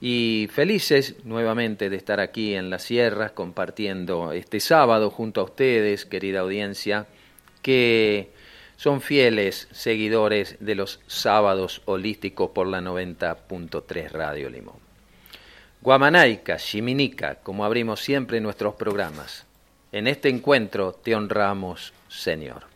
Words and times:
y 0.00 0.48
felices 0.52 1.14
nuevamente 1.24 1.88
de 1.88 1.96
estar 1.96 2.20
aquí 2.20 2.54
en 2.54 2.70
las 2.70 2.82
sierras 2.82 3.32
compartiendo 3.32 4.32
este 4.32 4.60
sábado 4.60 5.10
junto 5.10 5.40
a 5.40 5.44
ustedes, 5.44 6.04
querida 6.04 6.40
audiencia, 6.40 7.06
que 7.62 8.30
son 8.76 9.00
fieles 9.00 9.68
seguidores 9.72 10.56
de 10.60 10.74
los 10.74 11.00
sábados 11.06 11.82
holísticos 11.86 12.50
por 12.50 12.66
la 12.66 12.80
90.3 12.80 14.10
Radio 14.10 14.50
Limón. 14.50 14.76
Guamanaica, 15.80 16.56
Chiminica, 16.56 17.36
como 17.36 17.64
abrimos 17.64 18.00
siempre 18.00 18.40
nuestros 18.40 18.74
programas. 18.74 19.46
En 19.92 20.06
este 20.06 20.28
encuentro 20.28 20.92
te 20.92 21.14
honramos, 21.14 21.94
Señor. 22.08 22.75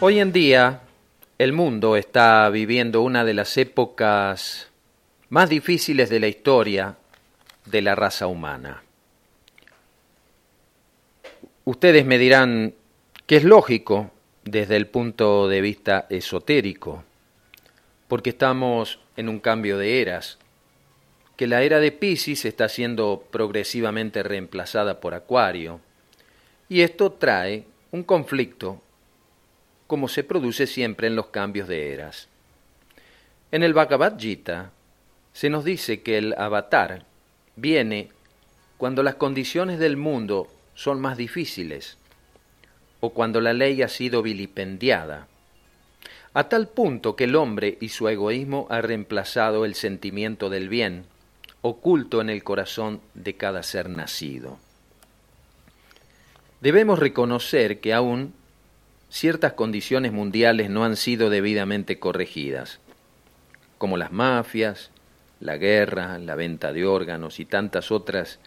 Hoy 0.00 0.18
en 0.18 0.32
día 0.32 0.80
el 1.38 1.52
mundo 1.52 1.96
está 1.96 2.50
viviendo 2.50 3.00
una 3.00 3.24
de 3.24 3.32
las 3.32 3.56
épocas 3.56 4.68
más 5.28 5.48
difíciles 5.48 6.10
de 6.10 6.18
la 6.18 6.26
historia 6.26 6.96
de 7.64 7.80
la 7.80 7.94
raza 7.94 8.26
humana. 8.26 8.82
Ustedes 11.64 12.04
me 12.04 12.18
dirán 12.18 12.74
que 13.26 13.36
es 13.36 13.44
lógico 13.44 14.10
desde 14.44 14.76
el 14.76 14.88
punto 14.88 15.48
de 15.48 15.60
vista 15.60 16.06
esotérico, 16.10 17.04
porque 18.08 18.30
estamos 18.30 18.98
en 19.16 19.28
un 19.28 19.38
cambio 19.38 19.78
de 19.78 20.02
eras, 20.02 20.38
que 21.36 21.46
la 21.46 21.62
era 21.62 21.78
de 21.78 21.92
Pisces 21.92 22.44
está 22.44 22.68
siendo 22.68 23.24
progresivamente 23.30 24.24
reemplazada 24.24 25.00
por 25.00 25.14
Acuario, 25.14 25.80
y 26.68 26.82
esto 26.82 27.12
trae 27.12 27.64
un 27.92 28.02
conflicto 28.02 28.82
como 29.86 30.08
se 30.08 30.24
produce 30.24 30.66
siempre 30.66 31.06
en 31.06 31.16
los 31.16 31.26
cambios 31.26 31.68
de 31.68 31.92
eras. 31.92 32.28
En 33.52 33.62
el 33.62 33.74
Bhagavad 33.74 34.18
Gita 34.18 34.72
se 35.32 35.50
nos 35.50 35.64
dice 35.64 36.02
que 36.02 36.18
el 36.18 36.34
avatar 36.34 37.04
viene 37.56 38.10
cuando 38.76 39.02
las 39.02 39.14
condiciones 39.14 39.78
del 39.78 39.96
mundo 39.96 40.48
son 40.74 41.00
más 41.00 41.16
difíciles 41.16 41.96
o 43.00 43.10
cuando 43.10 43.40
la 43.40 43.52
ley 43.52 43.82
ha 43.82 43.88
sido 43.88 44.22
vilipendiada, 44.22 45.28
a 46.32 46.48
tal 46.48 46.68
punto 46.68 47.14
que 47.14 47.24
el 47.24 47.36
hombre 47.36 47.78
y 47.80 47.90
su 47.90 48.08
egoísmo 48.08 48.66
ha 48.70 48.80
reemplazado 48.80 49.64
el 49.64 49.74
sentimiento 49.74 50.50
del 50.50 50.68
bien 50.68 51.04
oculto 51.60 52.20
en 52.20 52.28
el 52.28 52.42
corazón 52.42 53.00
de 53.14 53.36
cada 53.36 53.62
ser 53.62 53.88
nacido. 53.88 54.58
Debemos 56.60 56.98
reconocer 56.98 57.80
que 57.80 57.94
aún 57.94 58.34
ciertas 59.14 59.52
condiciones 59.52 60.10
mundiales 60.10 60.70
no 60.70 60.84
han 60.84 60.96
sido 60.96 61.30
debidamente 61.30 62.00
corregidas, 62.00 62.80
como 63.78 63.96
las 63.96 64.10
mafias, 64.10 64.90
la 65.38 65.56
guerra, 65.56 66.18
la 66.18 66.34
venta 66.34 66.72
de 66.72 66.84
órganos 66.84 67.38
y 67.38 67.44
tantas 67.44 67.92
otras 67.92 68.40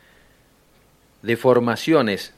deformaciones 1.21 2.33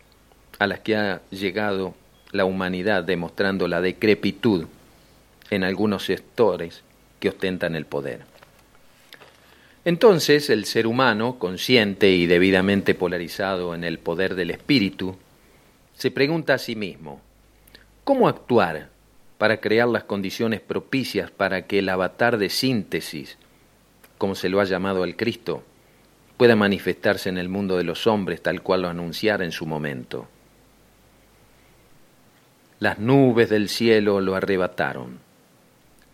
a 0.60 0.68
las 0.68 0.80
que 0.82 0.96
ha 0.96 1.22
llegado 1.32 1.96
la 2.32 2.46
humanidad 2.46 3.04
demostrando 3.04 3.68
la 3.68 3.82
decrepitud 3.82 4.68
en 5.50 5.64
algunos 5.64 6.06
sectores 6.06 6.84
que 7.20 7.30
ostentan 7.30 7.74
el 7.74 7.88
poder. 7.88 8.22
Entonces 9.86 10.52
el 10.52 10.66
ser 10.66 10.86
humano, 10.86 11.40
consciente 11.40 12.12
y 12.12 12.28
debidamente 12.28 12.94
polarizado 12.94 13.74
en 13.74 13.84
el 13.84 13.98
poder 13.98 14.36
del 14.36 14.52
espíritu, 14.52 15.18
se 15.96 16.12
pregunta 16.12 16.54
a 16.54 16.60
sí 16.60 16.76
mismo, 16.76 17.22
¿Cómo 18.10 18.28
actuar 18.28 18.90
para 19.38 19.62
crear 19.62 19.88
las 19.88 20.04
condiciones 20.04 20.62
propicias 20.62 21.30
para 21.30 21.68
que 21.68 21.78
el 21.78 21.90
avatar 21.90 22.40
de 22.40 22.50
síntesis, 22.50 23.38
como 24.18 24.34
se 24.34 24.50
lo 24.50 24.60
ha 24.60 24.64
llamado 24.64 25.04
al 25.04 25.16
Cristo, 25.16 25.62
pueda 26.36 26.56
manifestarse 26.56 27.30
en 27.30 27.38
el 27.38 27.50
mundo 27.50 27.78
de 27.78 27.84
los 27.84 28.08
hombres 28.08 28.42
tal 28.42 28.64
cual 28.64 28.82
lo 28.82 28.88
anunciara 28.90 29.46
en 29.46 29.52
su 29.52 29.68
momento? 29.68 30.28
Las 32.80 32.98
nubes 32.98 33.48
del 33.52 33.70
cielo 33.70 34.22
lo 34.22 34.34
arrebataron, 34.34 35.20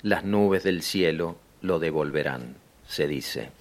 las 0.01 0.25
nubes 0.25 0.63
del 0.63 0.81
cielo 0.81 1.37
lo 1.61 1.79
devolverán, 1.79 2.57
se 2.89 3.07
dice. 3.07 3.51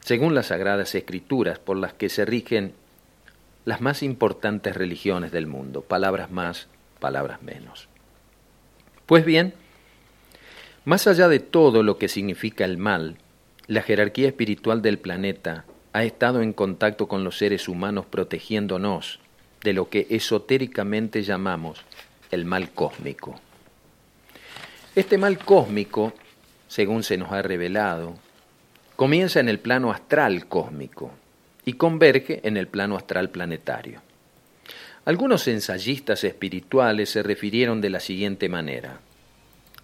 Según 0.00 0.34
las 0.34 0.48
sagradas 0.48 0.94
escrituras 0.94 1.58
por 1.58 1.78
las 1.78 1.94
que 1.94 2.10
se 2.10 2.26
rigen 2.26 2.74
las 3.64 3.80
más 3.80 4.02
importantes 4.02 4.76
religiones 4.76 5.32
del 5.32 5.46
mundo, 5.46 5.82
palabras 5.82 6.30
más, 6.30 6.68
palabras 6.98 7.42
menos. 7.42 7.88
Pues 9.06 9.24
bien, 9.24 9.54
más 10.84 11.06
allá 11.06 11.28
de 11.28 11.40
todo 11.40 11.82
lo 11.82 11.98
que 11.98 12.08
significa 12.08 12.64
el 12.64 12.78
mal, 12.78 13.16
la 13.66 13.82
jerarquía 13.82 14.28
espiritual 14.28 14.82
del 14.82 14.98
planeta 14.98 15.64
ha 15.92 16.04
estado 16.04 16.42
en 16.42 16.52
contacto 16.52 17.08
con 17.08 17.24
los 17.24 17.38
seres 17.38 17.68
humanos 17.68 18.06
protegiéndonos 18.06 19.20
de 19.62 19.72
lo 19.72 19.88
que 19.88 20.06
esotéricamente 20.10 21.22
llamamos 21.22 21.82
el 22.30 22.44
mal 22.44 22.70
cósmico. 22.70 23.38
Este 24.94 25.18
mal 25.18 25.38
cósmico, 25.38 26.12
según 26.68 27.02
se 27.02 27.16
nos 27.16 27.32
ha 27.32 27.42
revelado, 27.42 28.14
comienza 28.96 29.40
en 29.40 29.48
el 29.48 29.58
plano 29.58 29.90
astral 29.90 30.46
cósmico, 30.46 31.12
y 31.64 31.74
converge 31.74 32.40
en 32.46 32.56
el 32.56 32.66
plano 32.68 32.96
astral 32.96 33.30
planetario. 33.30 34.00
Algunos 35.04 35.48
ensayistas 35.48 36.24
espirituales 36.24 37.10
se 37.10 37.22
refirieron 37.22 37.80
de 37.80 37.90
la 37.90 38.00
siguiente 38.00 38.48
manera. 38.48 39.00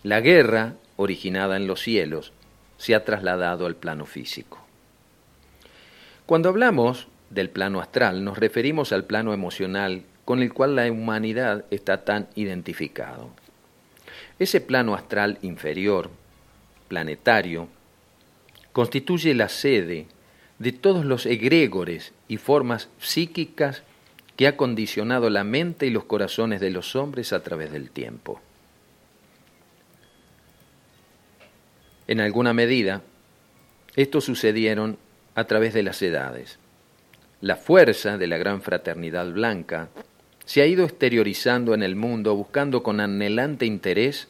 La 0.03 0.21
guerra, 0.21 0.75
originada 0.97 1.57
en 1.57 1.67
los 1.67 1.81
cielos, 1.81 2.33
se 2.77 2.95
ha 2.95 3.05
trasladado 3.05 3.67
al 3.67 3.77
plano 3.77 4.07
físico. 4.07 4.65
Cuando 6.27 6.49
hablamos 6.49 7.09
del 7.31 7.51
plano 7.51 7.81
astral, 7.81 8.25
nos 8.25 8.39
referimos 8.39 8.93
al 8.93 9.05
plano 9.05 9.33
emocional 9.33 10.03
con 10.25 10.43
el 10.43 10.53
cual 10.53 10.77
la 10.77 10.91
humanidad 10.91 11.65
está 11.71 12.05
tan 12.05 12.29
identificado. 12.35 13.31
Ese 14.39 14.61
plano 14.61 14.95
astral 14.95 15.39
inferior, 15.43 16.11
planetario, 16.89 17.69
constituye 18.73 19.35
la 19.35 19.49
sede 19.49 20.09
de 20.59 20.73
todos 20.73 21.05
los 21.05 21.27
egregores 21.27 22.13
y 22.29 22.39
formas 22.39 22.89
psíquicas 22.99 23.83
que 24.37 24.47
ha 24.47 24.57
condicionado 24.57 25.31
la 25.31 25.45
mente 25.45 25.87
y 25.87 25.91
los 25.91 26.05
corazones 26.05 26.61
de 26.61 26.71
los 26.71 26.97
hombres 26.97 27.33
a 27.33 27.43
través 27.43 27.73
del 27.73 27.91
tiempo. 27.91 28.41
En 32.07 32.21
alguna 32.21 32.53
medida, 32.53 33.03
esto 33.97 34.21
sucedieron 34.21 34.99
a 35.35 35.45
través 35.45 35.75
de 35.75 35.83
las 35.83 36.01
edades. 36.03 36.59
La 37.41 37.57
fuerza 37.57 38.17
de 38.19 38.27
la 38.27 38.37
gran 38.37 38.63
fraternidad 38.63 39.31
blanca 39.33 39.89
se 40.45 40.63
ha 40.63 40.67
ido 40.67 40.85
exteriorizando 40.85 41.75
en 41.75 41.83
el 41.83 41.97
mundo 41.97 42.35
buscando 42.37 42.83
con 42.83 43.01
anhelante 43.01 43.67
interés 43.67 44.29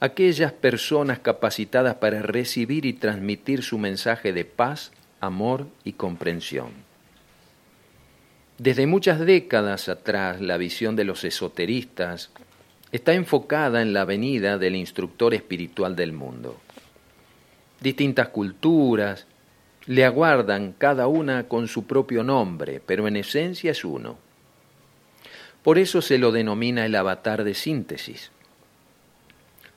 aquellas 0.00 0.52
personas 0.52 1.18
capacitadas 1.18 1.96
para 1.96 2.22
recibir 2.22 2.84
y 2.84 2.92
transmitir 2.92 3.62
su 3.62 3.78
mensaje 3.78 4.32
de 4.32 4.44
paz 4.44 4.92
amor 5.26 5.66
y 5.84 5.92
comprensión. 5.92 6.70
Desde 8.58 8.86
muchas 8.86 9.20
décadas 9.20 9.88
atrás, 9.88 10.40
la 10.40 10.56
visión 10.56 10.94
de 10.94 11.04
los 11.04 11.24
esoteristas 11.24 12.30
está 12.92 13.14
enfocada 13.14 13.82
en 13.82 13.92
la 13.92 14.04
venida 14.04 14.58
del 14.58 14.76
instructor 14.76 15.34
espiritual 15.34 15.96
del 15.96 16.12
mundo. 16.12 16.60
Distintas 17.80 18.28
culturas 18.28 19.26
le 19.86 20.04
aguardan 20.04 20.72
cada 20.72 21.08
una 21.08 21.48
con 21.48 21.66
su 21.66 21.86
propio 21.86 22.22
nombre, 22.22 22.80
pero 22.84 23.08
en 23.08 23.16
esencia 23.16 23.72
es 23.72 23.84
uno. 23.84 24.16
Por 25.64 25.78
eso 25.78 26.00
se 26.00 26.18
lo 26.18 26.30
denomina 26.30 26.86
el 26.86 26.94
avatar 26.94 27.42
de 27.42 27.54
síntesis. 27.54 28.30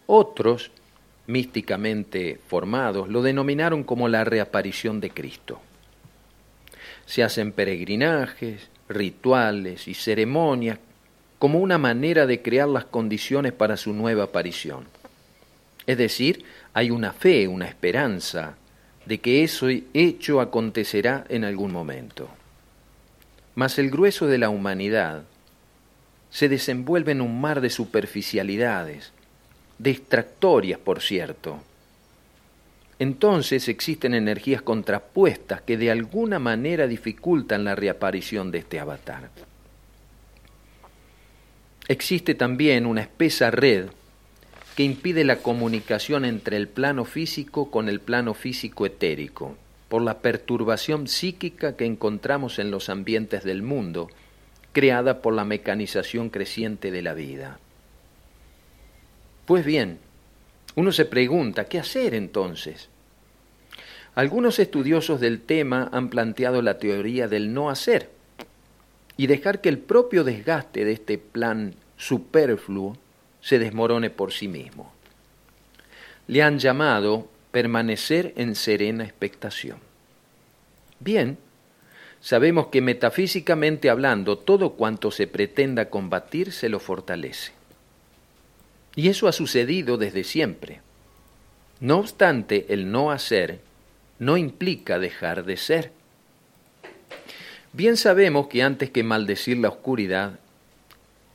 Otros 0.05 0.71
místicamente 1.27 2.39
formados, 2.47 3.09
lo 3.09 3.21
denominaron 3.21 3.83
como 3.83 4.07
la 4.07 4.23
reaparición 4.23 4.99
de 4.99 5.11
Cristo. 5.11 5.61
Se 7.05 7.23
hacen 7.23 7.51
peregrinajes, 7.51 8.69
rituales 8.89 9.87
y 9.87 9.93
ceremonias 9.93 10.79
como 11.39 11.59
una 11.59 11.77
manera 11.77 12.25
de 12.25 12.41
crear 12.41 12.67
las 12.67 12.85
condiciones 12.85 13.53
para 13.53 13.77
su 13.77 13.93
nueva 13.93 14.23
aparición. 14.23 14.85
Es 15.85 15.97
decir, 15.97 16.43
hay 16.73 16.89
una 16.89 17.13
fe, 17.13 17.47
una 17.47 17.67
esperanza 17.67 18.55
de 19.05 19.19
que 19.19 19.43
eso 19.43 19.67
hecho 19.93 20.41
acontecerá 20.41 21.25
en 21.29 21.43
algún 21.45 21.71
momento. 21.71 22.29
Mas 23.55 23.79
el 23.79 23.89
grueso 23.89 24.27
de 24.27 24.37
la 24.37 24.49
humanidad 24.49 25.23
se 26.29 26.49
desenvuelve 26.49 27.13
en 27.13 27.21
un 27.21 27.39
mar 27.39 27.61
de 27.61 27.69
superficialidades, 27.69 29.13
distractorias, 29.79 30.79
por 30.79 31.01
cierto. 31.01 31.59
Entonces 32.99 33.67
existen 33.67 34.15
energías 34.15 34.61
contrapuestas 34.61 35.61
que 35.61 35.77
de 35.77 35.91
alguna 35.91 36.39
manera 36.39 36.87
dificultan 36.87 37.63
la 37.63 37.75
reaparición 37.75 38.51
de 38.51 38.59
este 38.59 38.79
avatar. 38.79 39.29
existe 41.89 42.35
también 42.35 42.85
una 42.85 43.01
espesa 43.01 43.49
red 43.49 43.87
que 44.75 44.83
impide 44.83 45.23
la 45.23 45.37
comunicación 45.37 46.25
entre 46.25 46.57
el 46.57 46.67
plano 46.67 47.05
físico 47.05 47.71
con 47.71 47.87
el 47.87 47.99
plano 48.01 48.33
físico 48.33 48.85
etérico, 48.85 49.55
por 49.87 50.01
la 50.01 50.19
perturbación 50.19 51.07
psíquica 51.07 51.77
que 51.77 51.85
encontramos 51.85 52.59
en 52.59 52.71
los 52.71 52.89
ambientes 52.89 53.43
del 53.43 53.63
mundo, 53.63 54.09
creada 54.73 55.21
por 55.21 55.33
la 55.33 55.45
mecanización 55.45 56.29
creciente 56.29 56.91
de 56.91 57.01
la 57.01 57.13
vida. 57.13 57.59
Pues 59.47 59.63
bien, 59.63 59.99
uno 60.75 60.91
se 60.91 61.05
pregunta, 61.05 61.69
¿qué 61.69 61.79
hacer 61.79 62.13
entonces? 62.13 62.89
Algunos 64.13 64.59
estudiosos 64.59 65.21
del 65.21 65.39
tema 65.39 65.89
han 65.93 66.09
planteado 66.09 66.61
la 66.61 66.79
teoría 66.79 67.29
del 67.29 67.53
no 67.53 67.69
hacer 67.69 68.09
y 69.15 69.27
dejar 69.27 69.61
que 69.61 69.69
el 69.69 69.77
propio 69.77 70.25
desgaste 70.25 70.83
de 70.83 70.91
este 70.91 71.17
plan 71.17 71.75
superfluo 71.95 72.97
se 73.39 73.57
desmorone 73.57 74.09
por 74.09 74.33
sí 74.33 74.49
mismo. 74.49 74.91
Le 76.27 76.43
han 76.43 76.59
llamado 76.59 77.29
permanecer 77.51 78.33
en 78.35 78.53
serena 78.53 79.05
expectación. 79.05 79.77
Bien, 80.99 81.37
sabemos 82.19 82.67
que 82.67 82.81
metafísicamente 82.81 83.89
hablando 83.89 84.39
todo 84.39 84.73
cuanto 84.73 85.09
se 85.09 85.25
pretenda 85.25 85.89
combatir 85.89 86.51
se 86.51 86.67
lo 86.67 86.81
fortalece. 86.81 87.56
Y 88.97 89.07
eso 89.07 89.29
ha 89.29 89.31
sucedido 89.31 89.97
desde 89.97 90.25
siempre. 90.25 90.81
No 91.79 91.99
obstante, 91.99 92.65
el 92.69 92.91
no 92.91 93.11
hacer 93.11 93.61
no 94.19 94.35
implica 94.35 94.97
dejar 94.97 95.45
de 95.45 95.55
ser. 95.55 95.91
Bien 97.71 97.95
sabemos 97.95 98.47
que 98.47 98.63
antes 98.63 98.89
que 98.89 99.03
maldecir 99.03 99.59
la 99.59 99.69
oscuridad, 99.69 100.39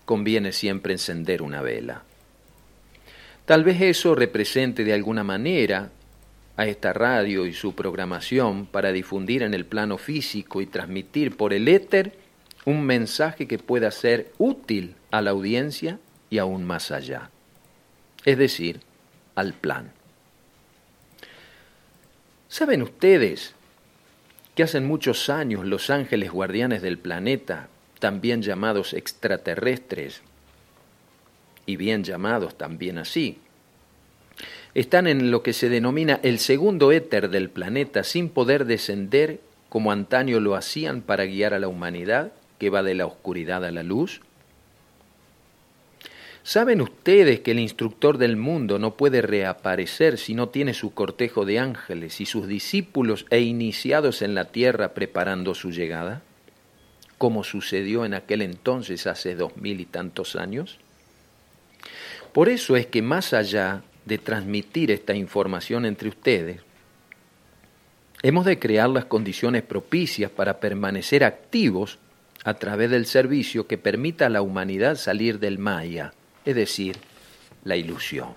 conviene 0.04 0.50
siempre 0.52 0.92
encender 0.92 1.40
una 1.40 1.62
vela. 1.62 2.02
Tal 3.46 3.62
vez 3.62 3.80
eso 3.80 4.16
represente 4.16 4.82
de 4.82 4.92
alguna 4.92 5.22
manera 5.22 5.90
a 6.56 6.66
esta 6.66 6.92
radio 6.92 7.46
y 7.46 7.52
su 7.52 7.76
programación 7.76 8.66
para 8.66 8.92
difundir 8.92 9.44
en 9.44 9.54
el 9.54 9.66
plano 9.66 9.98
físico 9.98 10.60
y 10.60 10.66
transmitir 10.66 11.36
por 11.36 11.52
el 11.52 11.68
éter 11.68 12.12
un 12.64 12.84
mensaje 12.84 13.46
que 13.46 13.58
pueda 13.58 13.92
ser 13.92 14.32
útil 14.38 14.96
a 15.12 15.20
la 15.20 15.30
audiencia 15.30 16.00
y 16.28 16.38
aún 16.38 16.64
más 16.64 16.90
allá, 16.90 17.30
es 18.24 18.38
decir, 18.38 18.80
al 19.34 19.52
plan. 19.52 19.92
¿Saben 22.48 22.82
ustedes 22.82 23.54
que 24.54 24.62
hace 24.62 24.80
muchos 24.80 25.30
años 25.30 25.64
los 25.64 25.90
ángeles 25.90 26.30
guardianes 26.30 26.82
del 26.82 26.98
planeta, 26.98 27.68
también 27.98 28.42
llamados 28.42 28.92
extraterrestres, 28.92 30.20
y 31.64 31.76
bien 31.76 32.04
llamados 32.04 32.58
también 32.58 32.98
así, 32.98 33.38
están 34.74 35.06
en 35.06 35.30
lo 35.30 35.42
que 35.42 35.52
se 35.52 35.68
denomina 35.68 36.20
el 36.22 36.38
segundo 36.38 36.92
éter 36.92 37.28
del 37.30 37.50
planeta 37.50 38.04
sin 38.04 38.28
poder 38.28 38.64
descender 38.64 39.40
como 39.68 39.92
antaño 39.92 40.40
lo 40.40 40.54
hacían 40.54 41.02
para 41.02 41.24
guiar 41.24 41.54
a 41.54 41.58
la 41.58 41.68
humanidad 41.68 42.32
que 42.58 42.70
va 42.70 42.82
de 42.82 42.94
la 42.94 43.06
oscuridad 43.06 43.64
a 43.64 43.70
la 43.70 43.82
luz? 43.82 44.20
¿Saben 46.44 46.80
ustedes 46.80 47.38
que 47.40 47.52
el 47.52 47.60
instructor 47.60 48.18
del 48.18 48.36
mundo 48.36 48.80
no 48.80 48.96
puede 48.96 49.22
reaparecer 49.22 50.18
si 50.18 50.34
no 50.34 50.48
tiene 50.48 50.74
su 50.74 50.92
cortejo 50.92 51.44
de 51.44 51.60
ángeles 51.60 52.20
y 52.20 52.26
sus 52.26 52.48
discípulos 52.48 53.26
e 53.30 53.40
iniciados 53.42 54.22
en 54.22 54.34
la 54.34 54.46
tierra 54.46 54.92
preparando 54.92 55.54
su 55.54 55.70
llegada? 55.70 56.22
Como 57.16 57.44
sucedió 57.44 58.04
en 58.04 58.14
aquel 58.14 58.42
entonces 58.42 59.06
hace 59.06 59.36
dos 59.36 59.56
mil 59.56 59.80
y 59.80 59.84
tantos 59.84 60.34
años. 60.34 60.78
Por 62.32 62.48
eso 62.48 62.76
es 62.76 62.86
que 62.86 63.02
más 63.02 63.34
allá 63.34 63.82
de 64.04 64.18
transmitir 64.18 64.90
esta 64.90 65.14
información 65.14 65.86
entre 65.86 66.08
ustedes, 66.08 66.60
hemos 68.24 68.46
de 68.46 68.58
crear 68.58 68.90
las 68.90 69.04
condiciones 69.04 69.62
propicias 69.62 70.32
para 70.32 70.58
permanecer 70.58 71.22
activos 71.22 72.00
a 72.42 72.54
través 72.54 72.90
del 72.90 73.06
servicio 73.06 73.68
que 73.68 73.78
permita 73.78 74.26
a 74.26 74.30
la 74.30 74.42
humanidad 74.42 74.96
salir 74.96 75.38
del 75.38 75.60
Maya 75.60 76.12
es 76.44 76.54
decir, 76.54 76.96
la 77.64 77.76
ilusión. 77.76 78.34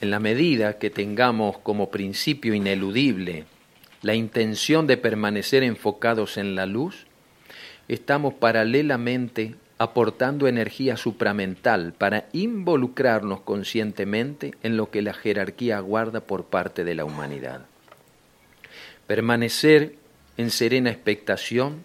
En 0.00 0.10
la 0.10 0.20
medida 0.20 0.78
que 0.78 0.90
tengamos 0.90 1.58
como 1.58 1.90
principio 1.90 2.54
ineludible 2.54 3.46
la 4.02 4.14
intención 4.14 4.86
de 4.86 4.96
permanecer 4.96 5.64
enfocados 5.64 6.36
en 6.36 6.54
la 6.54 6.66
luz, 6.66 7.06
estamos 7.88 8.34
paralelamente 8.34 9.56
aportando 9.78 10.46
energía 10.48 10.96
supramental 10.96 11.94
para 11.96 12.28
involucrarnos 12.32 13.40
conscientemente 13.40 14.54
en 14.62 14.76
lo 14.76 14.90
que 14.90 15.02
la 15.02 15.14
jerarquía 15.14 15.78
aguarda 15.78 16.20
por 16.20 16.44
parte 16.44 16.84
de 16.84 16.94
la 16.94 17.04
humanidad. 17.04 17.66
Permanecer 19.06 19.94
en 20.36 20.50
serena 20.50 20.90
expectación 20.90 21.84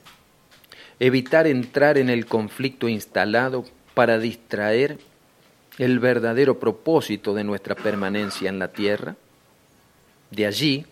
evitar 1.00 1.48
entrar 1.48 1.98
en 1.98 2.10
el 2.10 2.26
conflicto 2.26 2.88
instalado 2.88 3.66
para 3.94 4.20
distraer 4.20 5.00
el 5.78 6.00
verdadero 6.00 6.60
propósito 6.60 7.34
de 7.34 7.44
nuestra 7.44 7.76
permanencia 7.76 8.50
en 8.50 8.60
la 8.60 8.70
tierra. 8.70 9.16
De 10.32 10.46
allí 10.46 10.86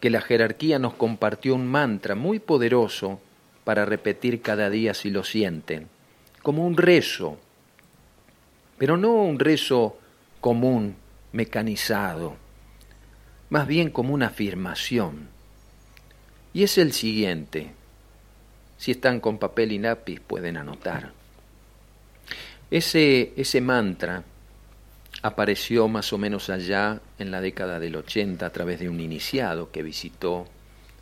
que 0.00 0.10
la 0.10 0.20
jerarquía 0.20 0.78
nos 0.78 0.94
compartió 0.94 1.54
un 1.54 1.66
mantra 1.66 2.14
muy 2.14 2.38
poderoso 2.38 3.20
para 3.64 3.84
repetir 3.84 4.40
cada 4.40 4.70
día 4.70 4.94
si 4.94 5.10
lo 5.10 5.22
sienten, 5.22 5.88
como 6.42 6.66
un 6.66 6.76
rezo, 6.76 7.38
pero 8.78 8.96
no 8.96 9.12
un 9.12 9.38
rezo 9.38 9.98
común, 10.40 10.96
mecanizado, 11.32 12.36
más 13.50 13.66
bien 13.66 13.90
como 13.90 14.14
una 14.14 14.28
afirmación. 14.28 15.28
Y 16.52 16.62
es 16.62 16.78
el 16.78 16.92
siguiente, 16.92 17.72
si 18.80 18.92
están 18.92 19.20
con 19.20 19.36
papel 19.36 19.72
y 19.72 19.78
lápiz 19.78 20.20
pueden 20.20 20.56
anotar. 20.56 21.12
Ese, 22.70 23.34
ese 23.36 23.60
mantra 23.60 24.24
apareció 25.20 25.86
más 25.86 26.14
o 26.14 26.18
menos 26.18 26.48
allá 26.48 26.98
en 27.18 27.30
la 27.30 27.42
década 27.42 27.78
del 27.78 27.96
80 27.96 28.46
a 28.46 28.50
través 28.50 28.80
de 28.80 28.88
un 28.88 28.98
iniciado 28.98 29.70
que 29.70 29.82
visitó 29.82 30.46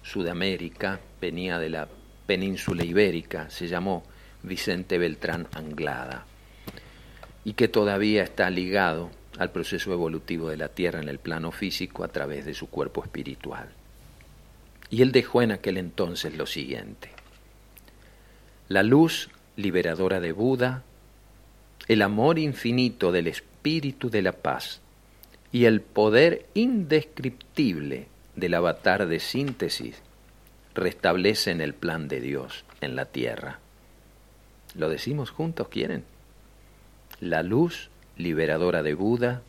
Sudamérica, 0.03 0.99
venía 1.21 1.61
de 1.61 1.71
la 1.71 1.89
península 2.27 2.83
ibérica, 2.83 3.49
se 3.49 3.69
llamó 3.69 4.03
Vicente 4.43 4.99
Beltrán 4.99 5.47
Anglada, 5.53 6.27
y 7.45 7.53
que 7.53 7.69
todavía 7.69 8.25
está 8.25 8.51
ligado 8.51 9.13
al 9.39 9.53
proceso 9.53 9.93
evolutivo 9.93 10.51
de 10.51 10.57
la 10.57 10.69
Tierra 10.69 11.01
en 11.01 11.09
el 11.09 11.21
plano 11.21 11.53
físico 11.53 12.03
a 12.03 12.09
través 12.09 12.45
de 12.45 12.55
su 12.55 12.69
cuerpo 12.71 13.05
espiritual. 13.05 13.69
Y 14.91 15.03
él 15.03 15.13
dejó 15.13 15.43
en 15.43 15.53
aquel 15.53 15.77
entonces 15.77 16.37
lo 16.37 16.47
siguiente 16.47 17.18
la 18.69 18.83
luz 18.83 19.31
liberadora 19.57 20.21
de 20.21 20.33
Buda, 20.33 20.83
el 21.87 22.03
amor 22.03 22.39
infinito 22.39 23.13
del 23.13 23.27
espíritu 23.27 24.11
de 24.11 24.21
la 24.21 24.33
paz 24.33 24.81
y 25.53 25.65
el 25.65 25.81
poder 25.81 26.47
indescriptible 26.53 28.09
del 28.37 28.55
avatar 28.55 29.07
de 29.07 29.21
síntesis 29.21 30.03
restablecen 30.75 31.63
el 31.63 31.73
plan 31.73 32.09
de 32.09 32.21
Dios 32.21 32.65
en 32.83 32.95
la 32.95 33.07
tierra. 33.07 33.59
¿Lo 34.75 34.91
decimos 34.91 35.31
juntos, 35.31 35.69
quieren? 35.69 36.05
La 37.21 37.43
luz 37.43 37.89
liberadora 38.19 38.83
de 38.83 38.95
Buda, 38.95 39.43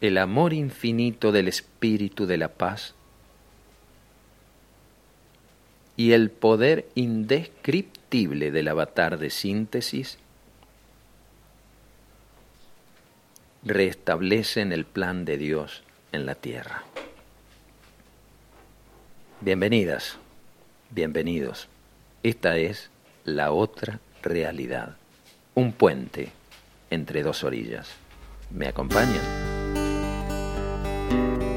el 0.00 0.18
amor 0.18 0.52
infinito 0.54 1.30
del 1.30 1.46
espíritu 1.46 2.26
de 2.26 2.36
la 2.36 2.48
paz 2.48 2.94
y 5.96 6.12
el 6.12 6.30
poder 6.30 6.88
indescriptible 6.94 8.50
del 8.50 8.68
avatar 8.68 9.18
de 9.18 9.30
síntesis 9.30 10.18
restablecen 13.62 14.72
el 14.72 14.84
plan 14.84 15.24
de 15.24 15.36
Dios 15.36 15.82
en 16.12 16.26
la 16.26 16.34
tierra. 16.34 16.84
Bienvenidas, 19.40 20.18
bienvenidos. 20.90 21.68
Esta 22.22 22.56
es 22.58 22.90
la 23.24 23.52
otra 23.52 24.00
realidad, 24.22 24.96
un 25.54 25.72
puente 25.72 26.32
entre 26.90 27.22
dos 27.22 27.44
orillas. 27.44 27.88
¿Me 28.50 28.68
acompañan? 28.68 29.49